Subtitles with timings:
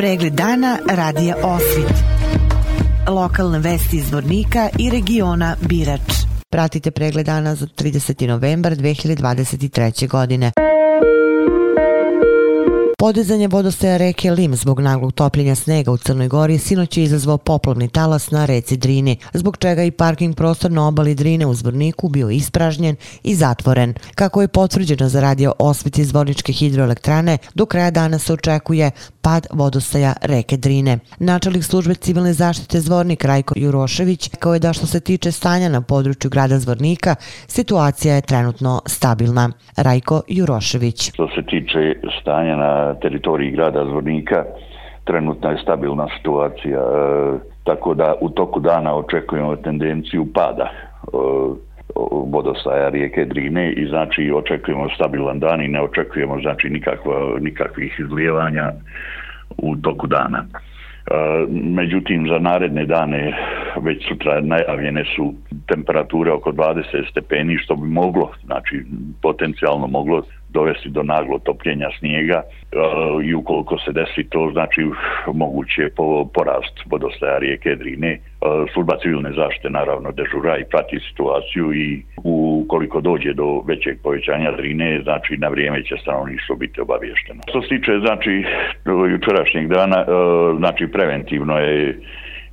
[0.00, 1.92] Pregled dana radija Osvit.
[3.08, 6.00] Lokalne vesti iz Vornika i regiona Birač.
[6.50, 8.26] Pratite pregled dana za 30.
[8.26, 10.08] novembar 2023.
[10.08, 10.52] godine.
[13.00, 17.88] Podizanje vodostaja reke Lim zbog naglog topljenja snega u Crnoj Gori sinoć je izazvao poplovni
[17.88, 22.30] talas na reci Drini, zbog čega i parking prostor na obali Drine u Zvorniku bio
[22.30, 23.94] ispražnjen i zatvoren.
[24.14, 28.90] Kako je potvrđeno za radio osviti Zvorničke hidroelektrane, do kraja dana se očekuje
[29.22, 30.98] pad vodostaja reke Drine.
[31.18, 35.80] Načelnik službe civilne zaštite Zvornik Rajko Jurošević kao je da što se tiče stanja na
[35.80, 37.14] području grada Zvornika,
[37.46, 39.50] situacija je trenutno stabilna.
[39.76, 41.12] Rajko Jurošević.
[41.14, 44.44] Što se tiče stanja na teritoriji grada Zvornika
[45.04, 50.70] trenutna je stabilna situacija e, tako da u toku dana očekujemo tendenciju pada e,
[52.26, 58.72] vodostaja rijeke Drine i znači očekujemo stabilan dan i ne očekujemo znači nikakva, nikakvih izlijevanja
[59.58, 60.44] u toku dana.
[60.48, 61.14] E,
[61.50, 63.36] međutim, za naredne dane
[63.82, 65.34] već sutra najavljene su
[65.66, 68.84] temperature oko 20 stepeni, što bi moglo, znači
[69.22, 72.76] potencijalno moglo dovesti do naglo topljenja snijega e,
[73.24, 74.80] i ukoliko se desi to znači
[75.32, 78.10] moguće po, porast vodostaja rijeke Drine.
[78.10, 78.18] E,
[78.72, 85.00] služba civilne zaštite naravno dežura i prati situaciju i ukoliko dođe do većeg povećanja Drine,
[85.02, 87.40] znači na vrijeme će stanovništvo biti obavješteno.
[87.48, 88.44] Što se tiče znači
[89.10, 90.04] jučerašnjeg dana, e,
[90.58, 91.98] znači preventivno je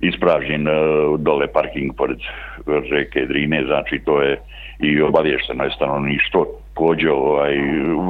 [0.00, 0.72] ispražnjen e,
[1.18, 2.18] dole parking pored
[2.90, 4.40] reke Drine, znači to je
[4.80, 7.52] i obavješteno je stanovništvo također ovaj,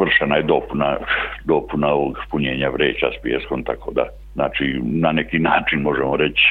[0.00, 0.96] vršena je dopuna,
[1.44, 4.02] dopuna ovog punjenja vreća s pijeskom, tako da
[4.34, 6.42] znači na neki način možemo reći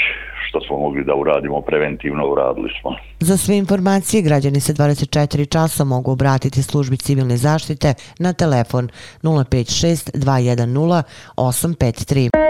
[0.47, 2.95] što smo mogli da uradimo preventivno, uradili smo.
[3.19, 8.89] Za sve informacije građani se 24 časa mogu obratiti službi civilne zaštite na telefon
[9.23, 11.03] 056 210
[11.37, 12.44] 853.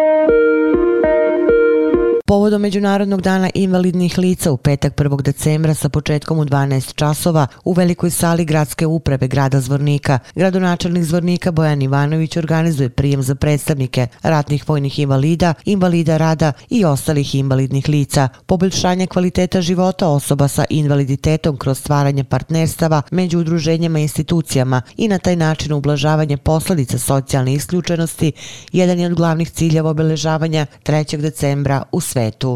[2.28, 5.22] Povodom Međunarodnog dana invalidnih lica u petak 1.
[5.22, 11.52] decembra sa početkom u 12 časova u velikoj sali gradske uprave grada Zvornika, gradonačelnik Zvornika
[11.52, 18.30] Bojan Ivanović organizuje prijem za predstavnike ratnih vojnih invalida, invalida rada i ostalih invalidnih lica,
[18.46, 25.18] poboljšanje kvaliteta života osoba sa invaliditetom kroz stvaranje partnerstava među udruženjama i institucijama i na
[25.18, 28.32] taj način ublažavanje posledica socijalne isključenosti,
[28.72, 31.18] jedan je od glavnih ciljeva obeležavanja 3.
[31.18, 32.56] decembra u svetu.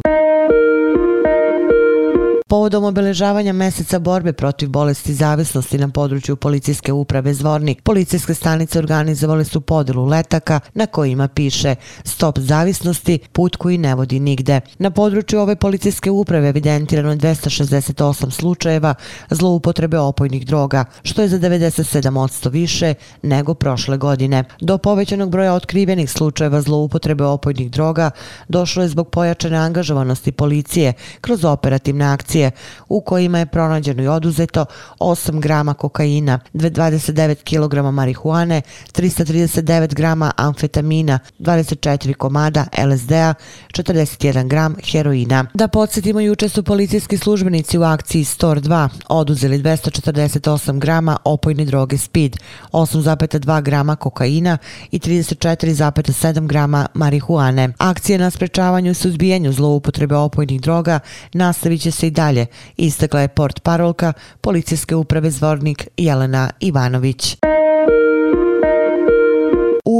[2.49, 9.45] Povodom obeležavanja meseca borbe protiv bolesti zavisnosti na području policijske uprave Zvornik, policijske stanice organizovali
[9.45, 14.61] su podelu letaka na kojima piše Stop zavisnosti, put koji ne vodi nigde.
[14.79, 18.95] Na području ove policijske uprave evidentirano je 268 slučajeva
[19.29, 24.43] zloupotrebe opojnih droga, što je za 97% više nego prošle godine.
[24.61, 28.11] Do povećanog broja otkrivenih slučajeva zloupotrebe opojnih droga
[28.47, 32.51] došlo je zbog pojačane angažovanosti policije kroz operativne akcije policije
[32.89, 34.65] u kojima je pronađeno i oduzeto
[34.99, 38.61] 8 grama kokaina, 29 kg marihuane,
[38.93, 43.33] 339 grama amfetamina, 24 komada LSD-a,
[43.73, 45.45] 41 gram heroina.
[45.53, 51.97] Da podsjetimo, juče su policijski službenici u akciji Store 2 oduzeli 248 grama opojne droge
[51.97, 52.37] Speed,
[52.71, 54.57] 8,2 grama kokaina
[54.91, 57.73] i 34,7 grama marihuane.
[57.77, 60.99] Akcije na sprečavanju i suzbijanju zloupotrebe opojnih droga
[61.33, 62.45] nastavit će se i dalje dalje,
[62.77, 67.37] istakla je port parolka policijske uprave Zvornik Jelena Ivanović.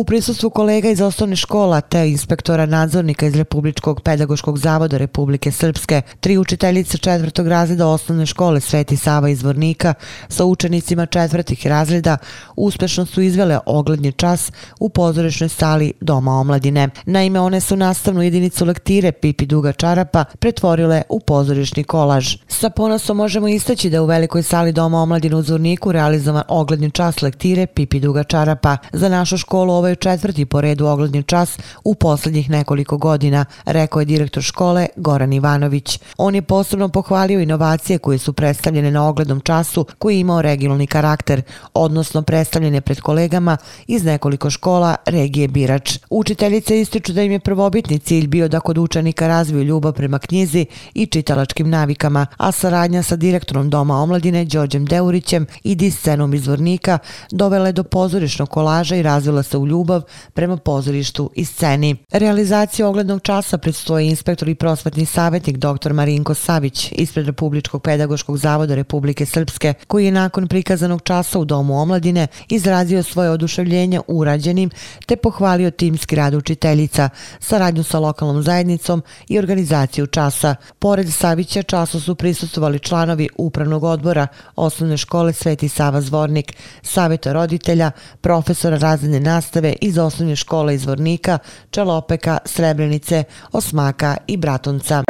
[0.10, 6.38] Prisustvu kolega iz osnovne škola te inspektora nadzornika iz Republičkog pedagoškog zavoda Republike Srpske, tri
[6.38, 9.94] učiteljice četvrtog razreda osnovne škole Sveti Sava iz Vornika
[10.30, 12.18] sa učenicima četvrtih razreda
[12.56, 16.90] uspešno su izvele ogledni čas u pozorišnoj sali Doma omladine.
[17.06, 22.36] Naime, one su nastavnu jedinicu lektire Pipi Duga Čarapa pretvorile u pozorišni kolaž.
[22.48, 27.22] Sa ponosom možemo istaći da u velikoj sali Doma omladine u Zvorniku realizovan ogledni čas
[27.22, 28.78] lektire Pipi Duga Čarapa.
[28.94, 34.00] Za našu školu ovo je četvrti po redu ogledni čas u posljednjih nekoliko godina, rekao
[34.00, 36.00] je direktor škole Goran Ivanović.
[36.18, 40.88] On je posebno pohvalio inovacije koje su predstavljene na oglednom času koji je imao regionalni
[40.88, 41.42] karakter,
[41.74, 43.58] odnosno predstavljene pred kolegama
[43.88, 46.00] iz nekoliko škola regije Birač.
[46.10, 50.66] Učiteljice ističu da im je prvobitni cilj bio da kod učenika razviju ljubav prema knjizi
[50.94, 57.00] i čitalačkim navikama, a saradnja sa direktorom Doma omladine Đorđem Deurićem i discenom izvornika
[57.32, 60.02] dovela je do pozorišnog kolaža i razvila se u ljubav ljubav
[60.34, 61.96] prema pozorištu i sceni.
[62.12, 65.94] Realizacija oglednog časa predstoje inspektor i prosvetni savjetnik dr.
[65.94, 71.82] Marinko Savić ispred Republičkog pedagoškog zavoda Republike Srpske, koji je nakon prikazanog časa u Domu
[71.82, 74.70] omladine izrazio svoje oduševljenje urađenim
[75.06, 77.10] te pohvalio timski rad učiteljica,
[77.40, 80.56] saradnju sa lokalnom zajednicom i organizaciju časa.
[80.80, 87.92] Pored Savića času su prisustovali članovi upravnog odbora osnovne škole Sveti Sava Zvornik, savjeta roditelja,
[88.22, 91.38] profesora razredne nastave iz osnovne škole izvornika,
[91.72, 95.04] Čelopeka, Srebrenice, Osmaka i Bratonca.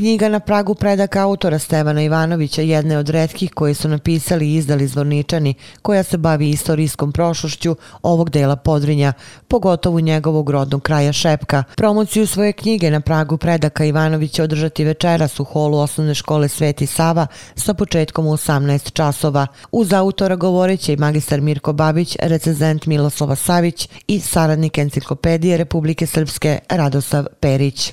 [0.00, 4.86] Knjiga na pragu predaka autora Stevana Ivanovića jedne od redkih koje su napisali i izdali
[4.86, 9.12] zvorničani, koja se bavi istorijskom prošlošću ovog dela Podrinja,
[9.48, 11.64] pogotovo njegovog rodnog kraja Šepka.
[11.76, 17.26] Promociju svoje knjige na pragu predaka Ivanovića održati večeras u holu osnovne škole Sveti Sava
[17.54, 19.46] sa početkom u 18 časova.
[19.72, 26.58] Uz autora govoreće i magistar Mirko Babić, recenzent Miloslava Savić i saradnik enciklopedije Republike Srpske
[26.68, 27.92] Radosav Perić.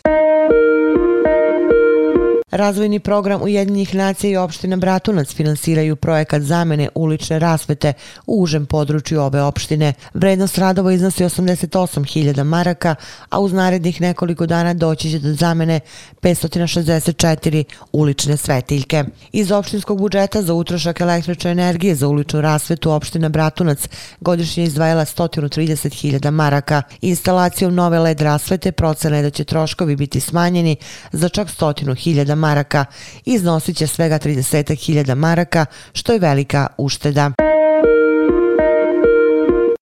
[2.52, 7.94] Razvojni program Ujedinjih nacija i opština Bratunac finansiraju projekat zamene ulične rasvete
[8.28, 9.94] u užem području ove opštine.
[10.14, 12.96] Vrednost radova iznosi 88.000 maraka,
[13.30, 15.80] a uz narednih nekoliko dana doći će do zamene
[16.22, 19.04] 564 ulične svetiljke.
[19.32, 23.88] Iz opštinskog budžeta za utrošak električne energije za uličnu rasvetu opština Bratunac
[24.20, 26.82] godišnje izdvajala 130.000 maraka.
[27.02, 30.76] Instalacijom nove LED rasvete procena je da će troškovi biti smanjeni
[31.12, 32.86] za čak 100.000 maraka.
[33.26, 37.47] Iznosit će svega 30.000 maraka, što je velika ušteda.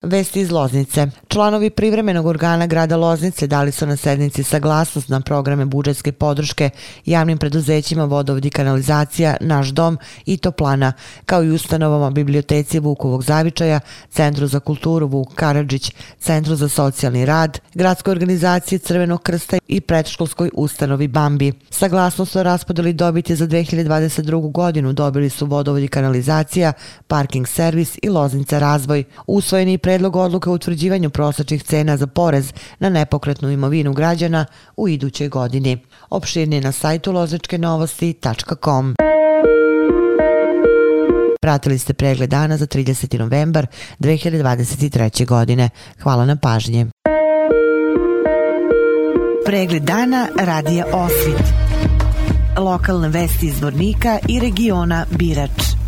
[0.06, 1.08] Vesti iz Loznice.
[1.28, 6.70] Članovi privremenog organa grada Loznice dali su na sednici saglasnost na programe budžetske podrške
[7.06, 10.94] javnim preduzećima vodovodi kanalizacija, naš dom i toplana,
[11.26, 13.80] kao i ustanovama biblioteci Vukovog zavičaja,
[14.12, 20.50] Centru za kulturu Vuk Karadžić, Centru za socijalni rad, Gradskoj organizaciji Crvenog krsta i predškolskoj
[20.54, 21.54] ustanovi Bambi.
[21.70, 24.52] Saglasnost o raspodeli dobiti za 2022.
[24.52, 26.74] godinu dobili su vodovodi kanalizacija,
[27.08, 29.04] parking servis i Loznica razvoj.
[29.28, 34.46] Usvojeni pre predlog odluka o utvrđivanju prosječnih cena za porez na nepokretnu imovinu građana
[34.78, 35.78] u idućoj godini.
[36.10, 38.96] Opširnije na sajtu lozačkenovosti.com.
[41.42, 43.20] Pratili ste pregled dana za 30.
[43.20, 43.68] novembar
[44.00, 45.26] 2023.
[45.26, 45.70] godine.
[46.04, 46.88] Hvala na pažnje.
[49.46, 51.48] Pregled dana radija Osvit.
[52.58, 55.85] Lokalne vesti iz Vornika i regiona Birač.